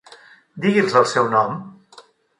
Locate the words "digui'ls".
0.63-0.97